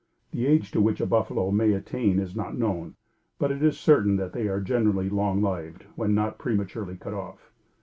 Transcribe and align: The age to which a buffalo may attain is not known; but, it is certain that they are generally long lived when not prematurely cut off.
The 0.31 0.47
age 0.47 0.71
to 0.71 0.81
which 0.81 0.99
a 0.99 1.05
buffalo 1.05 1.51
may 1.51 1.73
attain 1.73 2.17
is 2.17 2.35
not 2.35 2.57
known; 2.57 2.95
but, 3.37 3.51
it 3.51 3.61
is 3.61 3.79
certain 3.79 4.15
that 4.15 4.33
they 4.33 4.47
are 4.47 4.59
generally 4.59 5.09
long 5.09 5.43
lived 5.43 5.85
when 5.95 6.15
not 6.15 6.39
prematurely 6.39 6.97
cut 6.97 7.13
off. 7.13 7.51